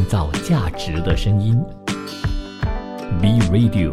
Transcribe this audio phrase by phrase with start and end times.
[0.00, 1.54] 创造价值的声音。
[3.20, 3.92] B Radio。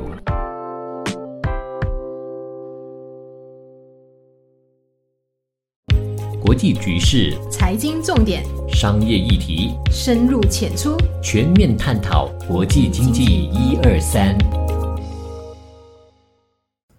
[6.42, 14.38] 国际局势、财经重点、商业议题，深入浅出，全面探讨国际经济一二三。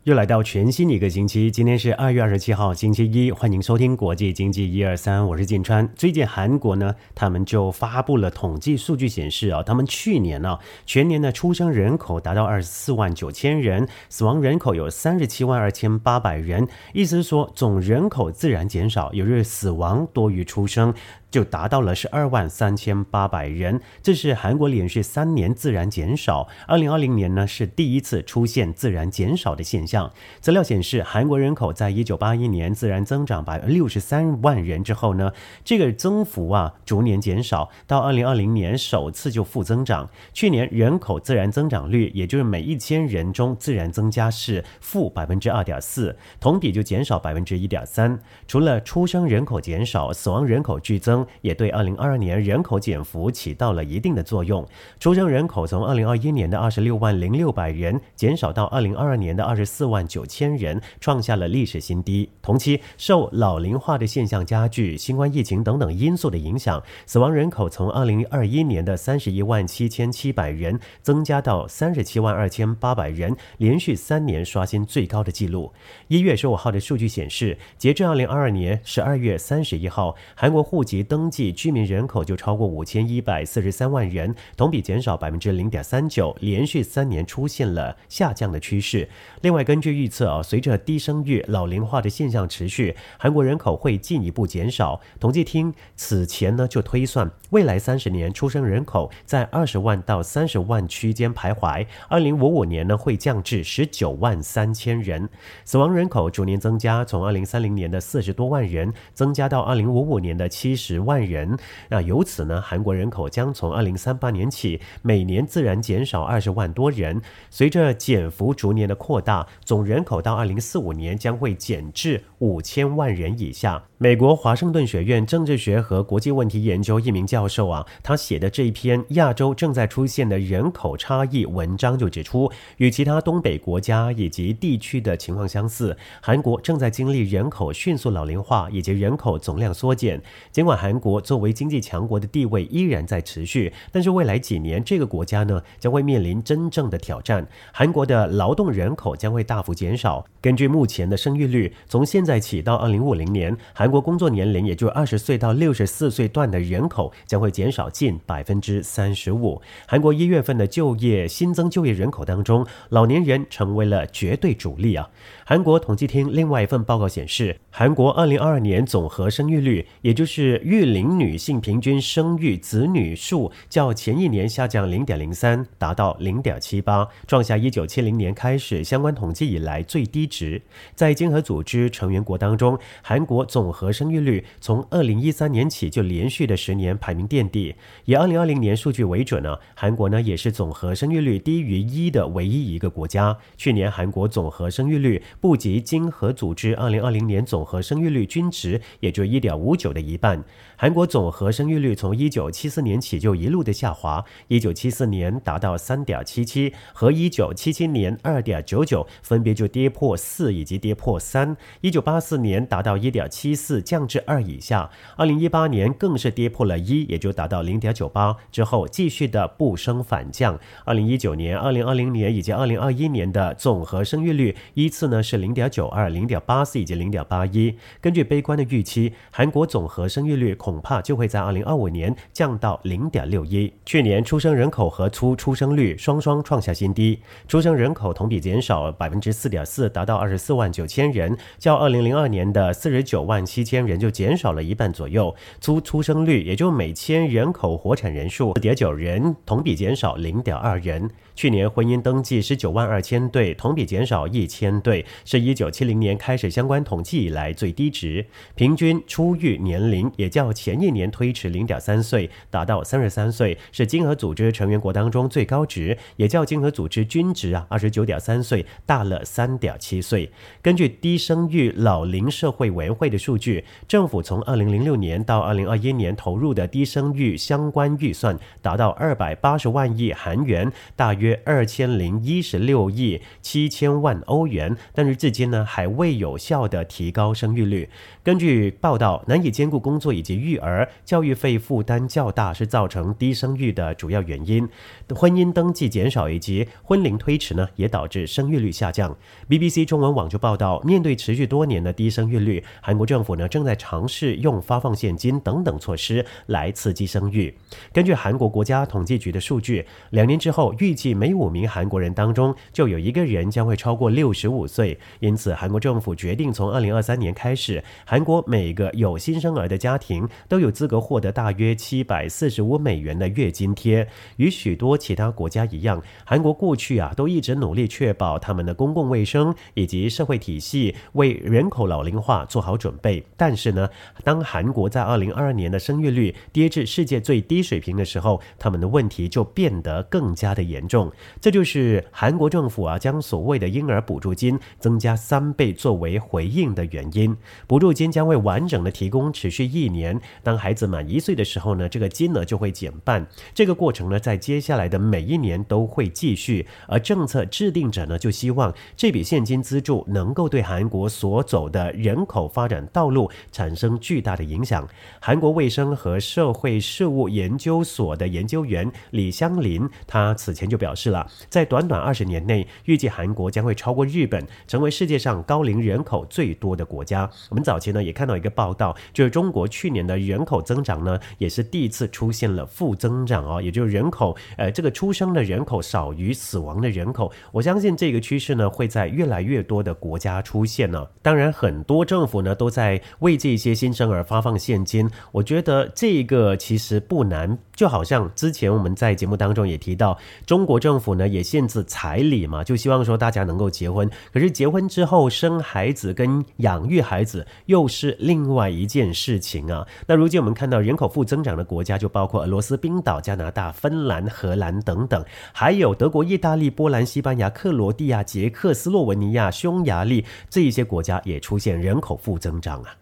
[0.08, 5.86] 又来到全新一个星期，今天是二月二十七号，星期一，欢迎收听国际经济一二三，我是晋川。
[5.94, 20.94] 最近韩国呢，他们就发布了统计数据，显示啊，他们去年呢，全年的出生人口达到二十四万九千人，死亡人口有三十七万二千八百人，意思是说总人口自然减少，也就是死亡多于出生。
[21.30, 26.48] 就达到了十二万三千八百人，这是韩国连续三年自然减少。
[26.66, 30.10] 二零二零年呢是第一次出现自然减少的现象。
[30.40, 40.08] 资料显示，韩国人口在一九八一年自然增长百六十三万人之后呢，这个增幅啊逐年减少，到二零二零年首次就负增长。
[40.32, 48.18] 去年人口自然增长率，也就是每一千人中自然增加是负百分之二点四，同比就减少百分之一点三。
[48.46, 51.17] 除了出生人口减少，死亡人口剧增。
[51.40, 54.66] 也对2022年人口减幅起到了一定的作用。
[55.00, 62.28] 出生人口从2021年的26万零六百人减少到2022年的24万九千人，创下了历史新低。
[62.42, 75.72] 同期受老龄化的现象加剧、新冠疫情等等因素的影响，死亡人口从2021年的31万七千七百人增加到37万二千八百人，连续三年刷新最高的纪录。
[76.08, 80.98] 一月十五号的数据显示，截至2022年12月31号，韩国户籍。
[81.08, 89.08] 登记居民人口就超过五千一百四十三万人，同比减少百分之零点三九，连续三年出现了下降的趋势。
[89.40, 95.00] 另外，根据预测啊，随着低生育、老龄化的现象持续，韩国人口会进一步减少。
[95.18, 105.26] 统计厅此前呢就推算，未来三十年出生人口在二十万到三十万区间徘徊，二零五五年呢会降至十九万三千人。
[105.64, 110.97] 死亡人口逐年增加，从二零三零年的四十多万人增加到二零五五年的七十。
[110.98, 111.56] 万人，
[111.88, 117.20] 那由此呢，韩国人口将从二零三八年起每年自然减少二十万多人。
[117.50, 123.87] 随着减幅逐年的扩大，总人口到二零四五年将会减至五千万人以下。
[124.00, 140.22] 美国华盛顿学院政治学和国际问题研究一名教授啊，他写的这一篇亚洲正在出现的人口差异文章就指出，与其他东北国家以及地区的情况相似，韩国正在经历人口迅速老龄化以及人口总量缩减。
[140.52, 147.44] 尽管韩国作为经济强国的地位依然在持续，但是未来几年这个国家呢将会面临真正的挑战。
[147.72, 150.24] 韩国的劳动人口将会大幅减少。
[150.40, 159.62] 根据目前的生育率，从现在起到二零五零年，韩韩国工作年龄，也就二十岁到六十四岁段的人口将会减少近百分之三十五。
[159.86, 165.08] 韩国一月份的就业新增就业人口当中，老年人成为了绝对主力啊。
[165.46, 180.60] 韩国统计厅另外一份报告显示，韩国二零二二年总和生育率，也就是育龄女性平均生育子女数，较前一年下降零点零三，达到零点七八，创下一九七零年开始相关统计以来最低值。
[180.94, 187.76] 在经合组织成员国当中，韩国总和生育率从二零一三年起就连续的十年排名垫底。
[188.06, 193.36] 以二零二零年数据为准呢，韩国呢也是总和生育率低于一的唯一一个国家。
[193.56, 195.22] 去年韩国总和生育率。
[195.40, 200.42] 不及经合组织二零二零年总和生育率均值，也就一点五九的一半。
[200.76, 211.56] 韩国总和生育率从一九七四年起就一路的下滑，一九七四年达到三点七七，和一九七七年二点九九分别就跌破四以及跌破三。
[211.80, 214.90] 一九八四年达到一点七四，四降至二以下。
[215.16, 220.58] 二零一八年更是跌破了一，也就达到零点九八，之后继续的不升反降。
[220.84, 225.22] 二零一九年、二零二零年以及二零二一年的总和生育率依次呢。
[225.28, 227.76] 是零点九二、零点八四以及零点八一。
[228.00, 233.70] 根据悲观的预期，韩国总和生育率恐怕就会在二零二五年降到零点六一。
[233.84, 245.34] 去年出生人口和粗出生率双双创下新低，出生人口同比减少百分之四点四，达到二十四万九千人，较二零零二年的四十九万七七千人就减少了一半左右。
[245.60, 251.10] 粗出生率也就每千人口活产人数四点九人，同比减少零点二人。
[251.38, 255.06] 去年婚姻登记十九万二千对，同比减少一千对。
[255.24, 258.26] 是一九七零年开始相关统计以来最低值，
[258.56, 270.28] 平均出育年龄也较前一年推迟零点三岁，达到三十三岁，是经合组织成员国当中最高值，也较经合组织均值啊二十九点三岁大了三点七岁。
[270.60, 287.88] 根据低生育老龄社会委员会的数据，政府从二零零六年到二零二一年投入的低生育相关预算达到二百八十万亿韩元，大约约二千零一十六亿七千万欧元，但是至今呢还未有效的提高生育率。
[288.22, 294.68] 根据报道，难以兼顾工作以及育儿，教育费负担较大是造成低生育的主要原因。
[295.14, 299.16] 婚姻登记减少以及婚龄推迟呢，也导致生育率下降。
[299.48, 307.54] BBC 中文网就报道，面对持续多年的低生育率，韩国政府呢正在尝试用发放现金等等措施来刺激生育。
[307.92, 314.96] 根据韩国国家统计局的数据，两年之后，预计每五名韩国人当中就有一个人将会超过六十五岁。
[315.18, 324.06] 因此，韩国政府决定从二零二三年开始，韩国每个有新生儿的家庭都有资格获得大约七百四十五美元的月津贴。
[324.36, 333.24] 与许多其他国家一样，韩国过去啊都一直努力确保他们的公共卫生以及社会体系为人口老龄化做好准备。
[333.36, 333.88] 但是呢，
[334.22, 340.97] 当韩国在二零二二年的生育率跌至世界最低水平的时候，他们的问题就变得更加的严重。
[341.40, 347.36] 这就是韩国政府啊将所谓的婴儿补助金增加三倍作为回应的原因。
[347.66, 350.20] 补助金将会完整的提供，持续一年。
[350.42, 353.26] 当孩子满一岁的时候呢，这个金额就会减半。
[353.54, 356.66] 这个过程呢，在接下来的每一年都会继续。
[356.86, 364.86] 而政策制定者呢，就希望这笔现金资助能够对韩国所走的人口发展道路产生巨大的影响。
[365.20, 377.28] 韩国卫生和社会事务研究所的研究员李香林，他此前就表表示了，在短短二十年内，预计韩国将会超过日本，成为世界上高龄人口最多的国家。
[377.50, 387.30] 我们早前呢也看到一个报道，就是中国去年的人口增长呢，也是第一次出现了负增长哦，也就是人口呃这个出生的人口少于死亡的人口。
[387.52, 391.06] 我相信这个趋势呢会在越来越多的国家出现呢。
[391.20, 395.10] 当然，很多政府呢都在为这些新生儿发放现金。
[395.32, 404.08] 我觉得这个其实不难，就好像之前我们在节目当中也提到，中国政府呢也限制彩礼嘛，就希望说大家能够结婚。
[404.32, 409.86] 可是结婚之后生孩子跟养育孩子又是另外一件事情啊。
[410.06, 422.94] 那如今我们看到人口负增长的国家就包括俄罗斯、冰岛、加拿大、芬兰、荷兰等等，还有德国、意大利、波兰、西班牙、克罗地亚、捷克斯洛文尼亚、匈牙利这一些国家也出现人口负增长啊。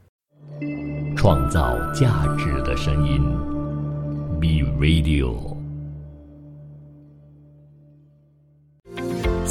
[1.17, 3.21] 创造价值的声音
[4.41, 5.56] ，B Radio。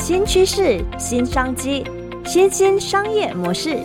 [0.07, 1.83] 新趋势、新商机、
[2.23, 3.79] 新兴商业模式。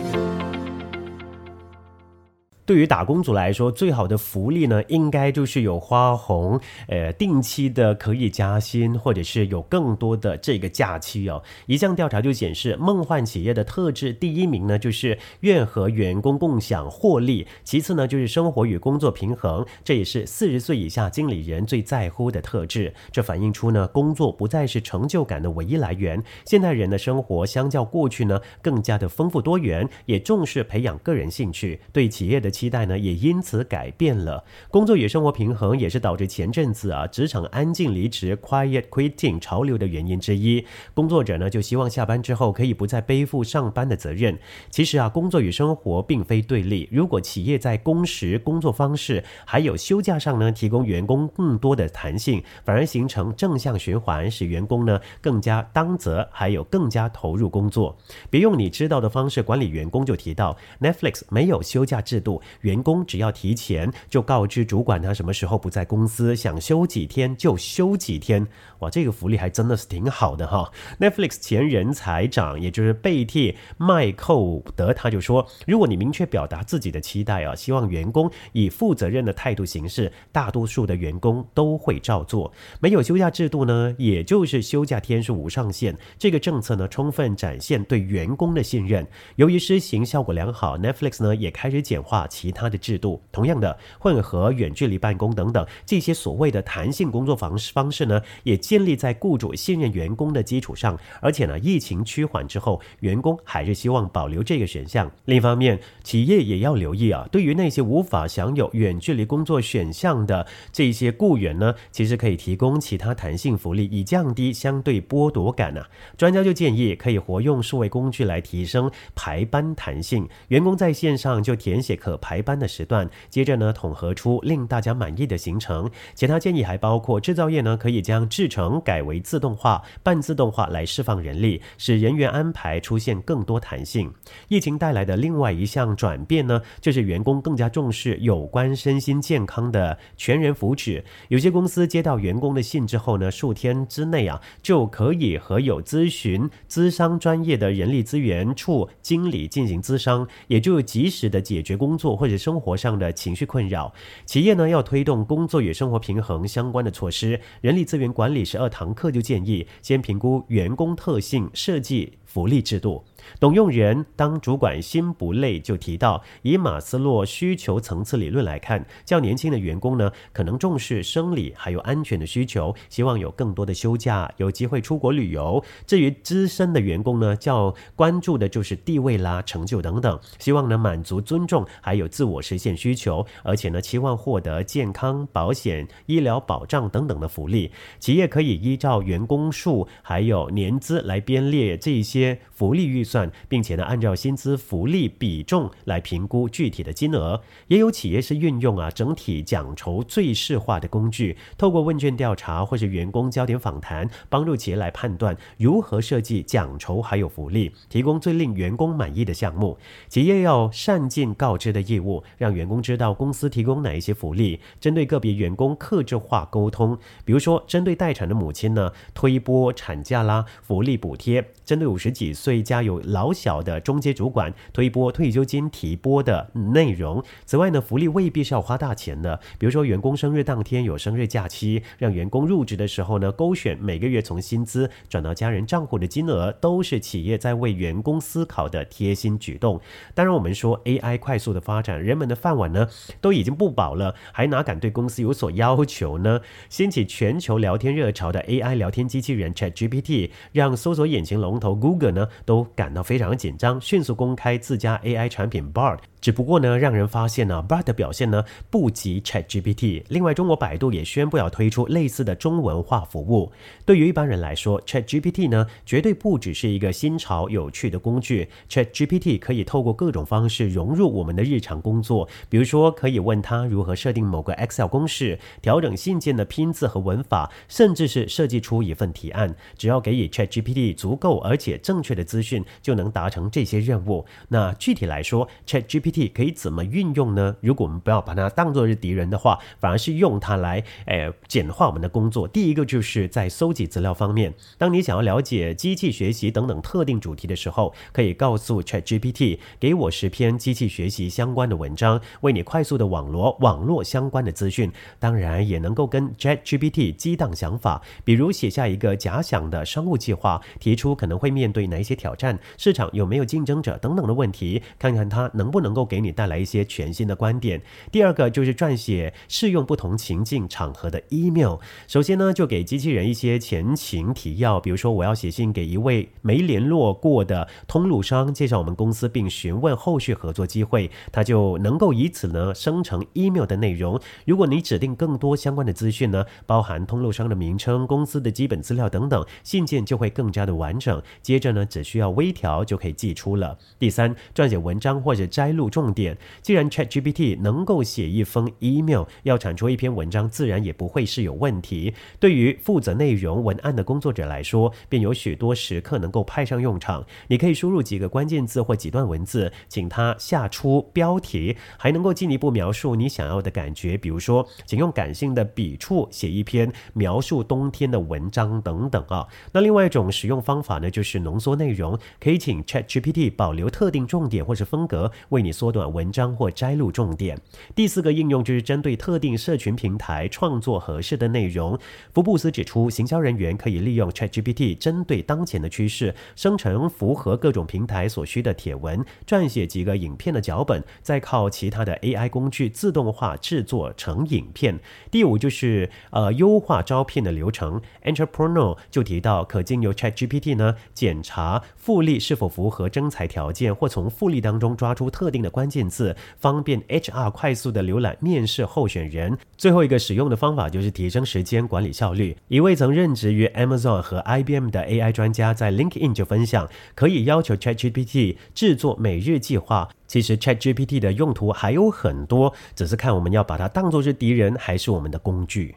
[2.71, 6.57] 对于打工族来说，最好的福利呢，应该就是有花红，
[6.87, 11.43] 呃，定期的可以加薪，或者是有更多的这个假期哦。
[11.65, 22.93] 一项调查就显示，梦幻企业的特质，第一名呢就是愿和员工共享获利，其次呢就是生活与工作平衡，这也是四十岁以下经理人最在乎的特质。
[23.11, 26.23] 这反映出呢，工作不再是成就感的唯一来源。
[26.45, 32.49] 现代人的生活相较过去呢，更加的丰富多元，也重视培养个人兴趣，对企业的。
[32.61, 40.63] 期待呢也因此改变了，工作与生活平衡也是导致前阵子啊职场安静离职 （quiet quitting） 潮流的原因之一。
[40.93, 44.37] 工作者呢就希望下班之后可以不再背负上班的责任。
[44.69, 46.87] 其实啊，工作与生活并非对立。
[46.91, 57.97] 如果企业在工时、工作方式还有休假上呢提供员工更多的弹性，反而形成正向循环，使员工呢更加当责，还有更加投入工作。
[58.29, 62.39] 别用你知道的方式管理员工，就提到 Netflix 没有休假制度。
[62.61, 68.47] 员工只要提前就告知主管他什么时候不在公司，想休几天就休几天。
[68.81, 70.71] 哇，这个福利还真的是挺好的哈。
[70.99, 82.51] Netflix 前人才长，也就是贝蒂麦寇德，他就说，如果你明确表达自己的期待啊，希望员工以负责任的态度行事，大多数的员工都会照做。
[82.79, 85.95] 没有休假制度呢，也就是休假天数无上限。
[86.17, 89.07] 这个政策呢，充分展现对员工的信任。
[89.35, 93.21] 由于施行效果良好，Netflix 呢也开始简化其他的制度。
[93.31, 98.59] 同样的，混合、远距离办公等等这些所谓的弹性工作方式方式呢，也。
[98.71, 105.11] 建立在雇主信任员工的基础上，而且呢，疫情趋缓之后，员工还是希望保留这个选项。
[105.25, 115.83] 另一方面，企业也要留意啊，对于那些无法享有远距离工作选项的这些雇员呢，其实可以提供其他弹性福利，以降低相对剥夺感呢。
[116.15, 125.91] 专家就建议可以活用数位工具来提升排班弹性，员工在线上就填写可排班的时段，接着呢统合出令大家满意的行程。
[126.15, 134.11] 其他建议还包括制造业呢可以将制成程改为自动化、半自动化来释放人力，使人员安排出现更多弹性。
[134.49, 141.01] 疫情带来的另外一项转变呢，就是员工更加重视有关身心健康的全人福祉。
[141.29, 153.91] 有些公司接到员工的信之后呢，数天之内啊就可以和有咨询、咨商专业的人力资源处经理进行咨商，也就及时的解决工作或者生活上的情绪困扰。
[154.25, 163.01] 企业呢要推动工作与生活平衡相关的措施，人力资源管理十二堂课就建议先评估员工特性，设计福利制度。
[163.39, 175.63] 董用人当主管心不累就提到，以马斯洛需求层次理论来看，较年轻的员工呢，可能重视生理还有安全的需求，希望有更多的休假，有机会出国旅游。
[175.85, 187.71] 至于资深的员工呢，较关注的就是地位啦、成就等等，希望能满足尊重还有自我实现需求，而且呢，期望获得健康保险、医疗保障等等的福利。
[187.99, 193.31] 企业可以依照员工数还有年资来编列这些福利预算算。
[193.47, 197.41] 并且呢，按照薪资福利比重来评估具体的金额。
[197.67, 209.77] 也有企业是运用啊整体奖酬最适化的工具，透过问卷调查或是员工焦点访谈，帮助企业来判断如何设计奖酬还有福利，提供最令员工满意的项目。
[210.07, 216.97] 企业要善尽告知的义务，让员工知道公司提供哪一些福利，针对个别员工克制化沟通。
[217.25, 227.23] 比如说，针对待产的母亲呢，推拨产假啦，福利补贴；针对五十几岁家有老小的中阶主管推拨退休金提拨的内容。
[227.45, 239.81] 此外呢，福利未必是要花大钱的，比如说员工生日当天有生日假期，让员工入职的时候呢，勾选每个月从薪资转到家人账户的金额，都是企业在为员工思考的贴心举动。
[240.13, 242.87] 当然，我们说 AI 快速的发展，人们的饭碗呢
[243.19, 246.41] 都已经不保了，还哪敢对公司有所要求呢？
[246.69, 252.90] 掀起全球聊天热潮的 AI 聊天机器人 ChatGPT，让搜索引擎龙头 Google 呢都感。
[252.91, 255.99] 感到非常紧张，迅速公开自家 AI 产品 Bard。
[256.19, 260.03] 只不过呢，让人发现呢，Bard 的表现呢不及 ChatGPT。
[260.09, 263.51] 另外，中国百度也宣布要推出类似的中文化服务。
[263.85, 268.49] 对于一般人来说，ChatGPT 呢绝对不只是一个新潮有趣的工具。
[268.69, 279.55] ChatGPT 可以透过各种方式融入我们的日常工作，比如说可以问他如何设定某个 Excel 公式，调整信件的拼字和文法，甚至是设计出一份提案。
[279.75, 284.25] 只要给予 ChatGPT 足够而且正确的资讯，就能达成这些任务。
[284.49, 287.55] 那具体来说，ChatGPT 可以怎么运用呢？
[287.61, 292.47] 如果我们不要把它当做是敌人的话，反而是用它来，诶，简化我们的工作。
[292.47, 304.91] 第一个就是在搜集资料方面，当你想要了解机器学习等等特定主题的时候，可以告诉 ChatGPT，给我十篇机器学习相关的文章，为你快速的网罗网络相关的资讯。
[305.19, 316.01] 当然，也能够跟 ChatGPT 激荡想法，比如写下一个假想的商务计划，提出可能会面对哪些挑战，市场有没有竞争者等等的问题，看看它能不能够。
[316.11, 317.81] 给你带来一些全新的观点。
[318.11, 321.77] 第二个就是撰写适用不同情境场合的 email。
[322.05, 334.19] 首先呢，就给机器人一些前情提要，比如说我要写信给一位没联络过的通路商，介绍我们公司并询问后续合作机会，它就能够以此呢生成 email 的内容。
[334.45, 341.23] 如果你指定更多相关的资讯呢，包含通路商的名称、公司的基本资料等等，信件就会更加的完整。
[341.41, 343.77] 接着呢，只需要微调条就可以寄出了。
[343.99, 345.81] 第三，撰写文章或者摘录。
[345.89, 352.13] 重点，既然 ChatGPT 能够写一封 email，要产出一篇文章，自然也不会是有问题。
[352.39, 357.25] 对于负责内容文案的工作者来说，便有许多时刻能够派上用场。
[357.47, 364.17] 你可以输入几个关键字或几段文字，请他下出标题，还能够进一步描述你想要的感觉。
[364.17, 369.47] 比如说，请用感性的笔触写一篇描述冬天的文章等等啊。
[369.73, 375.71] 那另外一种使用方法呢，就是浓缩内容，可以以请 ChatGPT 保留特定重点或是风格，为你。
[375.81, 377.57] 缩短文章或摘录重点。
[377.95, 381.97] 第四个应用就是针对特定社群平台创作合适的内容。
[382.33, 394.99] 福布斯指出，行销人员可以利用 ChatGPT 针对当前的趋势生成符合各种平台所需的帖文，撰写几个影片的脚本，再靠其他的 AI 工具自动化制作成影片。
[395.31, 398.01] 第五就是呃优化招聘的流程。
[398.23, 409.57] Entrepreneur 就提到，可经由 ChatGPT 呢检查复利是否符合征才条件，或从复利当中抓出特定的关键字，方便 HR 快速的浏览面试候选人。
[409.77, 412.55] 最后一个使用的方法就是提升时间管理效率。
[412.67, 420.09] 一位曾任职于 Amazon 和 IBM 的 AI 专家在 LinkedIn 就分享，可以要求 ChatGPT 制作每日计划。
[420.27, 425.95] 其实 ChatGPT 的用途还有很多，只是看我们要把它当作是敌人，还是我们的工具。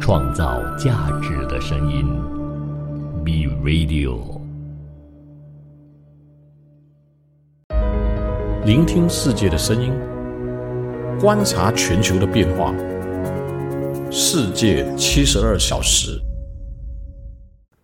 [0.00, 2.06] 创造价值的声音
[3.22, 4.39] ，Be Radio。
[8.66, 9.90] 聆听世界的声音，
[11.18, 12.74] 观察全球的变化。
[14.10, 16.20] 世界七十二小时。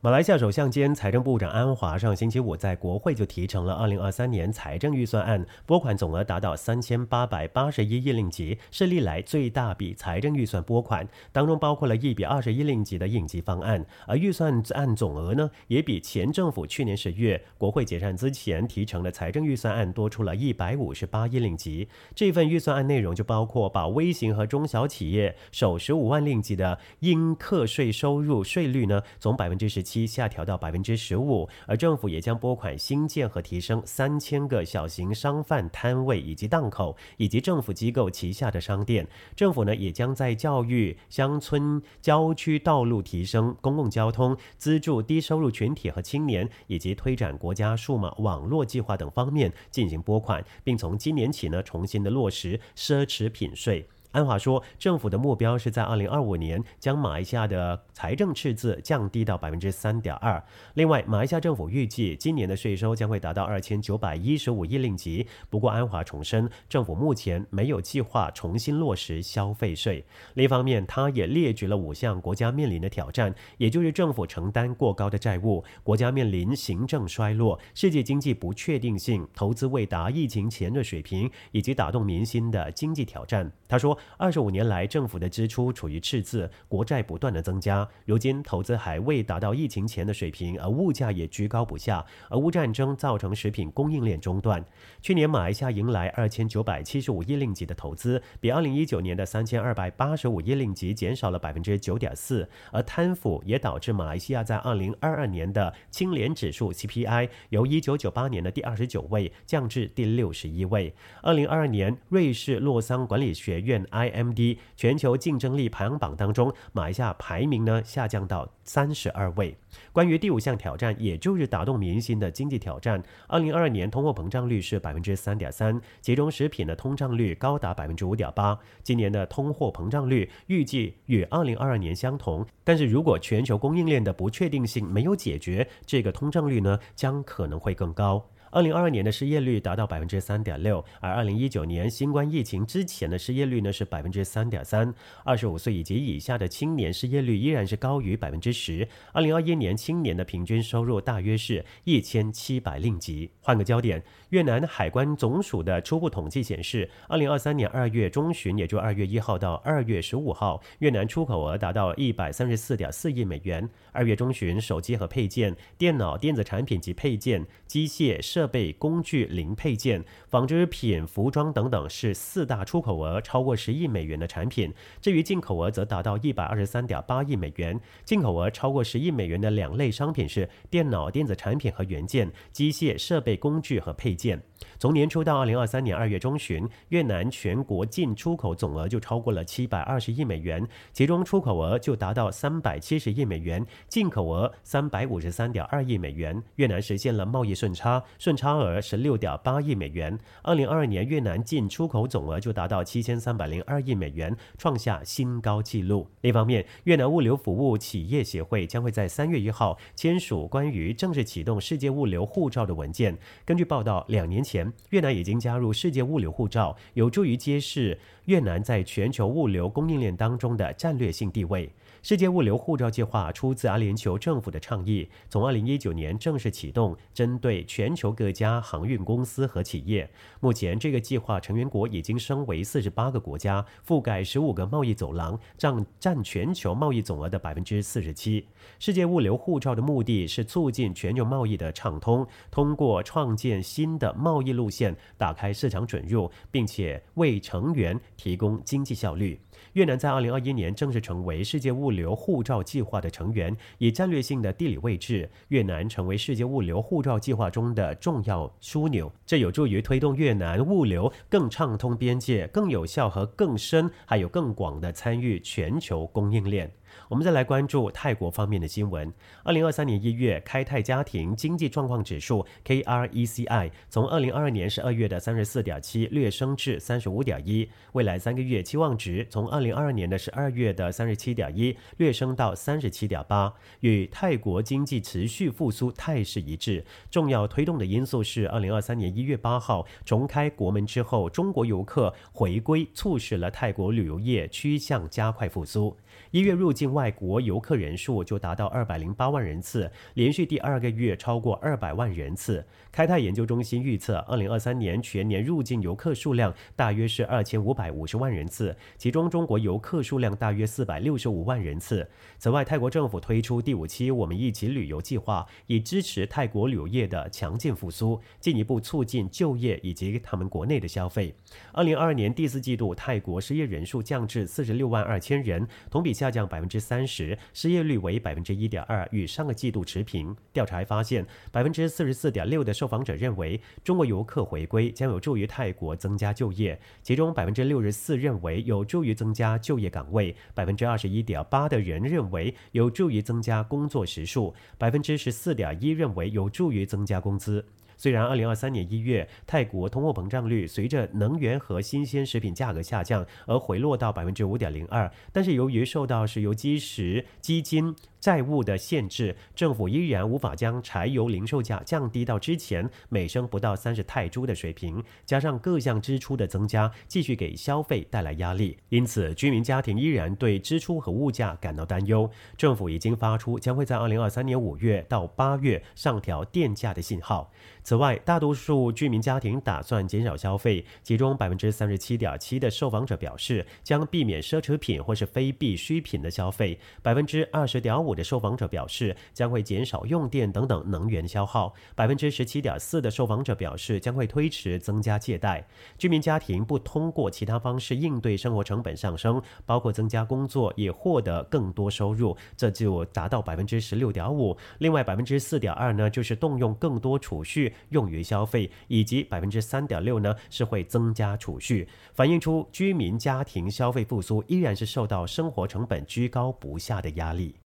[0.06, 21.88] 马来西亚首相兼财政部长安华上星期五在国会就提成了二零二三年财政预算案，拨款总额达到三千八百八十一亿令吉，是历来最大笔财政预算拨款，当中包括了一笔二十亿令吉的应急方案，而预算案总额呢，也比前政府去年十月国会解散之前提成的财政预算案多出了一百五十八亿令吉。
[22.14, 29.95] 这份预算案内容就包括把微型和中小企业首十五万令吉的应课税收入税率呢，从百分之十七。
[30.04, 39.06] 下调到百分之十五，而政府也将拨款新建和提升三千个小型商贩摊位以及档口，以及政府机构旗下的商店。
[39.36, 53.86] 政府呢也将在教育、乡村、郊区道路提升、公共交通、资助低收入群体和青年，以及推展国家数码网络计划等方面进行拨款，并从今年起呢重新的落实奢侈品税。
[54.16, 60.42] 安华说，政府的目标是在二零二五年将马来西亚的财政赤字降低到百分之三点二。
[60.72, 65.26] 另外，马来西亚政府预计今年的税收将会达到二千九百一十五亿令吉。
[65.50, 70.02] 不过，安华重申，政府目前没有计划重新落实消费税。
[70.32, 83.52] 另一方面，他也列举了五项国家面临的挑战，也就是政府承担过高的债务，国家面临行政衰落，世界经济不确定性，投资未达疫情前的水平，以及打动民心的经济挑战。
[83.68, 83.96] 他说。
[84.18, 87.86] 二十五年来，政府的支出处于赤字，国债不断的增加。
[88.04, 92.04] 如今投资还未达到疫情前的水平，而物价也居高不下。
[92.30, 94.64] 俄乌战争造成食品供应链中断。
[95.02, 102.48] 去年马来西亚迎来二千九百七十五亿令吉的投资，比二零一九年的三千二百八十五亿令吉减少了百分之九点四。
[102.72, 110.94] 而贪腐也导致马来西亚在二零二二年的清廉指数 CPI 由一九九八年的第二十九位降至第六十一位。
[111.22, 113.84] 二零二二年瑞士洛桑管理学院。
[113.90, 119.56] IMD 全球竞争力排行榜当中，马来西亚排名呢下降到三十二位。
[119.92, 128.58] 关于第五项挑战，也就是打动民心的经济挑战，二零二二年通货膨胀率是百分之三点三，其中食品的通胀率高达百分之五点八。
[128.82, 138.30] 今年的通货膨胀率预计与二零二二年相同，但是如果全球供应链的不确定性没有解决，这个通胀率呢将可能会更高。
[138.50, 144.92] 二零二二年的失业率达到百分之三点六，而二零一九年新冠疫情之前的失业率呢是百分之三点三。
[145.24, 148.86] 二十五岁以及以下的青年失业率依然是高于百分之十。
[149.12, 153.30] 二零二一年青年的平均收入大约是一千七百令吉。
[153.40, 163.68] 换个焦点，越南海关总署的初步统计显示，二零二三年二月中旬，也就二月一号到二月十五号，越南出口额达到一百三十四点四亿美元。
[163.92, 174.72] 二月中旬，手机和配件、电脑、电子产品及配件、机械设设备工具零配件、纺织品、服装等等是四大出口额超过十亿美元的产品。
[175.00, 177.80] 至于进口额则达到一百二十三点八亿美元。
[178.04, 184.40] 进口额超过十亿美元的两类商品是电脑、电子产品和元件、机械设备工具和配件。
[184.78, 196.42] 从年初到二零二三年二月中旬，越南全国进出口总额就超过了七百二十亿美元，其中出口额就达到三百七十亿美元，进口额三百五十三点二亿美元。
[196.56, 200.18] 越南实现了贸易顺差，顺差额十六点八亿美元。
[200.42, 206.08] 二零二二年越南进出口总额就达到七千三百零二亿美元，创下新高纪录。
[206.20, 213.16] 另一方面，越南物流服务企业协会将会在三月一号签署关于正式启动世界物流护照的文件。
[213.44, 214.55] 根据报道，两年前。
[214.90, 221.70] 越南已经加入世界物流护照，有助于揭示越南在全球物流供应链当中的战略性地位。
[222.06, 230.08] 世界物流护照计划出自阿联酋政府的倡议，从二零一九年正式启动，针对全球各家航运公司和企业。
[230.38, 238.46] 目前，这个计划成员国已经升为四十八个国家，覆盖十五个贸易走廊，占占全球贸易总额的百分之四十七。
[238.78, 249.40] 世界物流护照的目的是促进全球贸易的畅通，通过创建新的贸易路线，打开市场准入，并且为成员提供经济效率。
[249.76, 259.12] 越南在二零二一年正式成为世界物流护照计划的成员，以战略性的地理位置，越南成为世界物流护照计划中的重要枢纽。
[259.26, 266.72] 这有助于推动越南物流更畅通边界、更有效和更深，还有更广的参与全球供应链。
[267.08, 269.12] 我们再来关注泰国方面的新闻。
[269.44, 277.68] 二零二三年一月，开泰家庭经济状况指数 （KRECI） 从二零二二年十二月的三十四点七略升至三十五点一。
[277.92, 286.84] 未来三个月期望值从二零二二年的十二月的三十七点一略升到三十七点八，与泰国经济持续复苏态势一致。
[287.08, 295.96] 重要推动的因素是二零二三年一月八号重开国门之后，中国游客回归，促使了泰国旅游业趋向加快复苏。
[296.30, 302.64] 一月入境外国游客人数就达到二百零八万人次，连续第二个月超过二百万人次。
[302.90, 312.08] 开泰研究中心预测，二零二三年全年入境游客数量大约是二千五百五十万人次，其中中国游客数量大约四百六十五万人次。
[312.38, 321.34] 此外，泰国政府推出第五期“我们一起旅游”计划，以支持泰国旅游业的强劲复苏，进一步促进就业以及他们国内的消费。
[321.72, 330.34] 二零二二年第四季度，泰国失业人数降至四十六万二千人，同比下降百分之三十，失业率为百分之一点二，与上个季度持平。
[330.52, 347.64] 调查还发现，百分之四十四点六的受访者认为中国游客回归将有助于泰国增加就业，其中百分之六十四认为有助于增加就业岗位，百分之二十一点八的人认为有助于增加工作时数，百分之十四点一认为有助于增加工资。
[347.96, 357.94] 虽然2023年1月泰国通货膨胀率随着能源和新鲜食品价格下降而回落到5.02%，但是由于受到石油基石基金。
[358.26, 365.00] 债务的限制，政府依然无法将柴油零售价降低到之前每升不到三十泰铢的水平。
[365.24, 372.28] 加上各项支出的增加，继续给消费带来压力，因此居民家庭依然对支出和物价感到担忧。
[372.56, 377.52] 政府已经发出将会在二零二三年五月到八月上调电价的信号。
[377.84, 388.15] 此外，大多数居民家庭打算减少消费，其中百分之三十七点七的受访者表示将避免奢侈品或是非必需品的消费，百分之二十点五。
[388.16, 395.64] 的受访者表示将会减少用电等等能源消耗，百分之十七点四的受访者表示将会推迟增加借贷。
[395.98, 404.56] 居民家庭不通过其他方式应对生活成本上升，包括增加工作也获得更多收入，这就达到百分之十六点五。
[404.78, 417.65] 另外百分之四点二呢，就是动用更多储蓄用于消费，以及百分之三点六呢是会增加储蓄，反映出居民家庭消费复苏依然是受到生活成本居高不下的压力。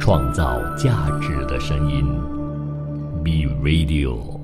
[0.00, 2.04] 创造价值的声音
[3.24, 4.35] ，B Radio。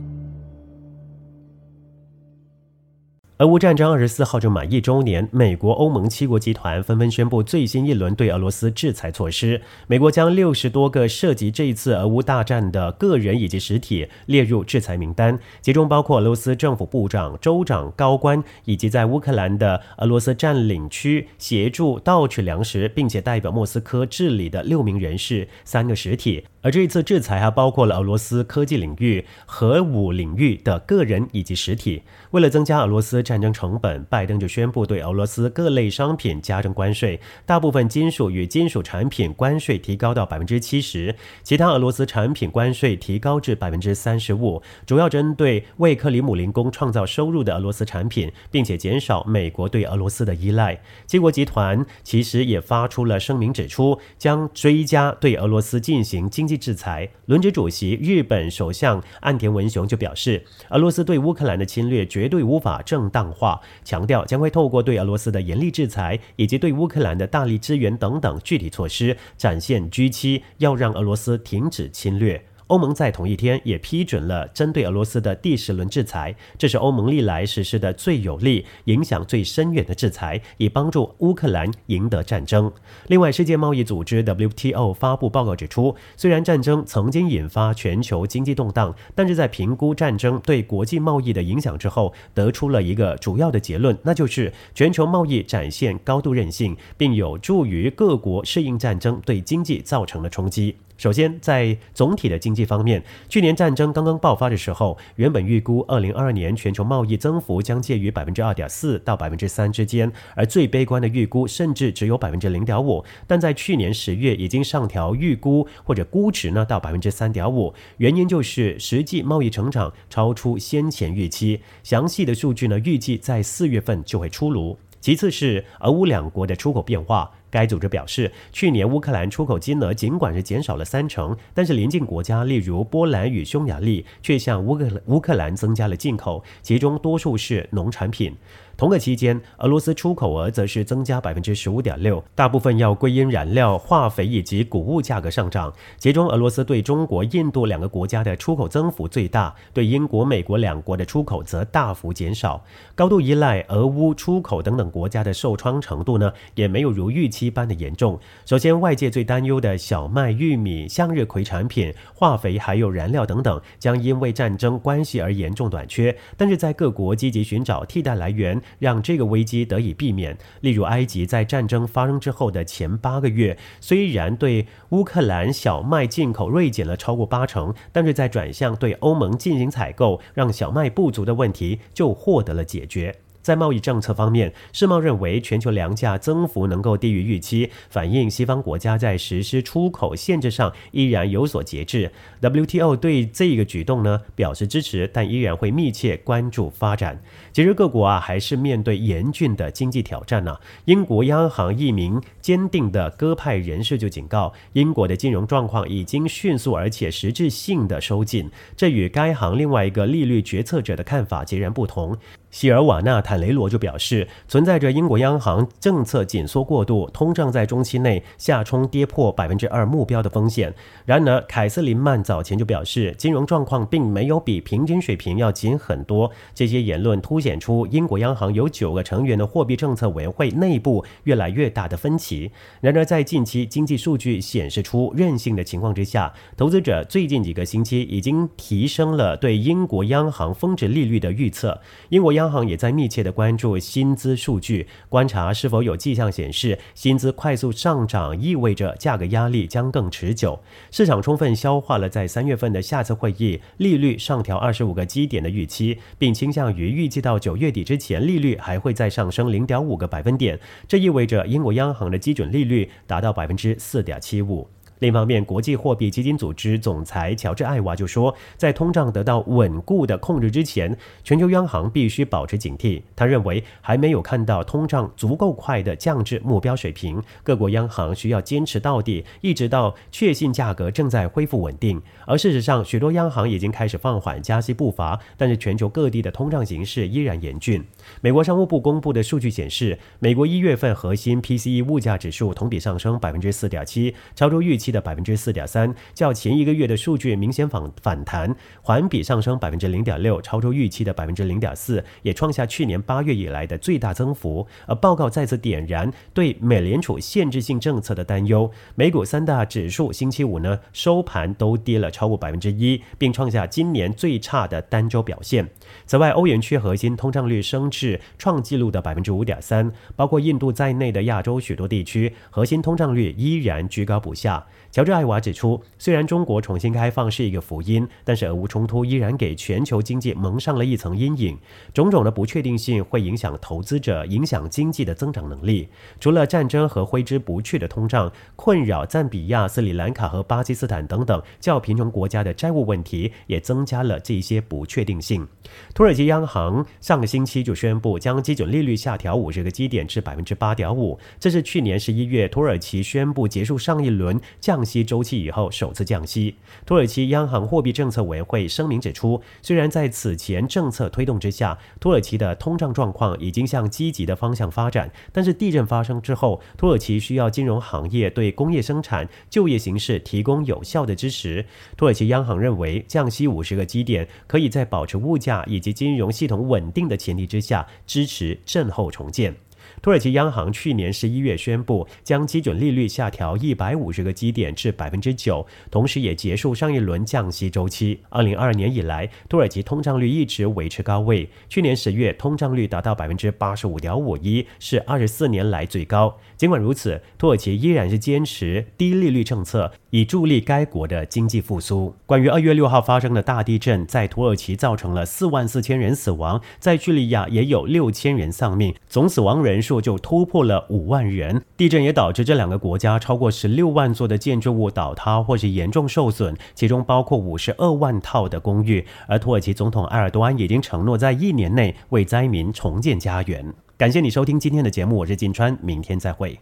[3.39, 9.61] 俄乌战争二十四号正满一周年，美国、欧盟七国集团纷纷宣布最新一轮对俄罗斯制裁措施。
[9.89, 26.45] 美国将六十多个涉及这一次俄乌大战的个人以及实体列入制裁名单，其中包括俄罗斯政府部长、州长、高官，以及在乌克兰的俄罗斯占领区协助盗取粮食，并且代表莫斯科治理的六名人士、三个实体。
[26.63, 32.03] 而这一次制裁还包括了俄罗斯科技领域、核武领域的个人以及实体。
[32.31, 50.81] 为了增加俄罗斯战争成本，拜登就宣布对俄罗斯各类商品加征关税，大部分金属与金属产品关税提高到百分之七十，其他俄罗斯产品关税提高至百分之三十五，主要针对为克里姆林宫创造收入的俄罗斯产品，并且减少美国对俄罗斯的依赖。
[51.07, 57.09] 七国集团其实也发出了声明，指出将追加对俄罗斯进行经济制裁。
[57.27, 63.33] 轮值主席日本首相岸田文雄就表示，俄罗斯对乌克兰的侵略绝对无法正当。
[63.33, 72.45] 化强调将会透过对俄罗斯的严厉制裁，以及对乌克兰的大力支援等等具体措施，展现 G7 要让俄罗斯停止侵略。
[72.73, 82.73] 欧盟在同一天也批准了针对俄罗斯的第十轮制裁，这是欧盟历来实施的最有力、影响最深远的制裁，以帮助乌克兰赢得战争。
[83.09, 100.77] 另外，世界贸易组织 WTO 发布报告指出，虽然战争曾经引发全球经济动荡，但是在评估战争对国际贸易的影响之后，得出了一个主要的结论，那就是全球贸易展现高度韧性，并有助于各国适应战争对经济造成的冲击。
[101.03, 113.05] 首先，在总体的经济方面，去年战争刚刚爆发的时候，原本预估二零二二年全球贸易增幅将介于百分之二点四到百分之三之间，而最悲观的预估甚至只有百分之零点五。
[113.27, 121.63] 但在去年十月已经上调预估或者估值呢到百分之三点五，原因就是实际贸易成长超出先前预期。
[121.83, 124.79] 详细的数据呢，预计在四月份就会出炉。
[125.01, 127.29] 其次是俄乌两国的出口变化。
[127.53, 138.35] 该组织表示，去年乌克兰出口金额尽管是减少了三成，但是邻近国家例如波兰与匈牙利却向乌克乌克兰增加了进口，其中多数是农产品。
[138.75, 145.73] 同个期间，俄罗斯出口额则是增加百分之十五点六，大部分要归因燃料、化肥以及谷物价格上涨。
[145.99, 152.65] 其中，俄罗斯对中国、印度两个国家的出口增幅最大，对英国、美国两国的出口则大幅减少。
[152.95, 158.19] 高度依赖俄乌出口等等国家的受创程度呢，也没有如预期一般的严重。
[158.45, 166.17] 首先，外界最担忧的小麦、玉米、向日葵产品、化肥还有燃料等等，将因为战争关系而严重短缺。
[166.37, 168.61] 但是在各国积极寻找替代来源。
[168.79, 170.37] 让这个危机得以避免。
[170.61, 183.15] 例如，埃及在战争发生之后的前八个月，虽然对乌克兰小麦进口锐减了超过八成，但是在转向对欧盟进行采购，让小麦不足的问题就获得了解决。
[183.43, 192.11] 在贸易政策方面，世贸认为全球粮价增幅能够低于预期，反映西方国家在实施出口限制上依然有所节制。
[192.41, 197.21] WTO 对这个举动呢表示支持，但依然会密切关注发展。
[197.53, 200.57] 其实各国啊还是面对严峻的经济挑战呢。
[200.85, 212.17] 英国央行一名坚定的鸽派人士就警告，英国的金融状况已经迅速而且实质性的收紧，这与该行另外一个利率决策者的看法截然不同。
[212.53, 220.73] 希尔瓦纳坦雷罗就表示，存在着英国央行政策紧缩过度，通胀在中期内下冲跌破百分之二目标的风险。
[221.07, 226.31] 然而，凯瑟琳曼早前就表示，金融状况并没有比平均水平要紧很多。
[226.55, 232.53] 这些言论凸显出英国央行有九个成员的货币政策委员会内部越来越大的分歧。
[232.83, 241.81] 然而，在近期经济数据显示出韧性的情况之下，投资者最近几个星期已经提升了对英国央行峰值利率的预测。
[242.11, 250.59] 英国央央行也在密切的关注薪资数据，观察是否有迹象显示薪资快速上涨意味着价格压力将更持久。
[250.91, 260.59] 市场充分消化了在三月份的下次会议利率上调二十五个基点的预期，并倾向于预计到九月底之前利率还会再上升零点五个百分点。
[260.89, 264.69] 这意味着英国央行的基准利率达到百分之四点七五。
[265.03, 273.03] 另一方面，国际货币基金组织总裁乔治·艾娃就说，在通胀得到稳固的控制之前，全球央行必须保持警惕。
[273.17, 282.01] 他认为，还没有看到通胀足够快的降至目标水平，各国央行需要坚持到底，一直到确信价格正在恢复稳定。
[282.25, 287.85] 而事实上，许多央行已经开始放缓加息步伐，但是全球各地的通胀形势依然严峻。
[288.21, 304.65] 美国商务部公布的数据显示，美国一月份核心 PCE 物价指数同比上升百分之四点七，超出预期的百分之四点三，较前一个月的数据明显反反弹，环比上升百分之零点六，超出预期的百分之零点四，也创下去年八月以来的最大增幅。
[304.87, 308.71] 而报告再次点燃对美联储限制性政策的担忧。
[308.95, 315.67] 美股三大指数星期五呢收盘都跌了超过百分之一，并创下今年最差的单周表现。
[316.07, 324.67] 此外，欧元区核心通胀率升至创纪录的百分之五点三，包括印度在内的亚洲许多地区核心通胀率依然居高不下。
[324.93, 331.57] 乔治·艾娃指出，虽然中国重新开放是一个福音，但是俄乌冲突依然给全球经济蒙上了一层阴影。
[331.95, 335.89] 种种的不确定性会影响投资者，影响经济的增长能力。
[336.21, 345.49] 除了战争和挥之不去的通胀，困扰赞比亚、斯里兰卡和巴基斯坦等等较贫穷国家的债务问题，也增加了这一些不确定性。
[345.95, 354.82] 土耳其央行上个星期就宣布将基准利率下调五十个基点至百分之八点五，这是去年十一月土耳其宣布结束上一轮降。
[354.83, 356.57] 降息周期以后首次降息。
[356.85, 371.65] 土耳其央行货币政策委员会声明指出，虽然在此前政策推动之下，土耳其的通胀状况已经向积极的方向发展，但是地震发生之后，土耳其需要金融行业对工业生产、就业形势提供有效的支持。
[371.97, 379.55] 土耳其央行认为，降息五十个基点，可以在保持物价以及金融系统稳定的前提之下，支持震后重建。
[380.03, 388.19] 土耳其央行去年十一月宣布将基准利率下调一百五十个基点至百分之九，同时也结束上一轮降息周期。
[388.29, 396.37] 二零二二年以来，土耳其通胀率一直维持高位，去年十月通胀率达到百分之八十五点五一，是二十四年来最高。
[396.57, 402.15] 尽管如此，土耳其依然是坚持低利率政策，以助力该国的经济复苏。
[402.27, 410.03] 关于二月六号发生的大地震，在土耳其造成了四万四千人死亡，在叙利亚也有六千人丧命，总死亡人数。
[410.03, 411.63] 就突破了五万人。
[411.77, 419.07] 地震也导致这两个国家超过十六万座的建筑物倒塌或是严重受损，其中包括五十二万套的公寓。
[419.29, 423.65] 而土耳其总统埃尔多安已经承诺在一年内为灾民重建家园。
[423.97, 426.59] 感谢你收听今天的节目，我是金川，明天再会。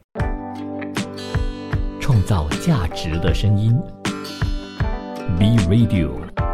[2.10, 3.72] 创造价值的声音
[5.38, 6.49] ，B Radio。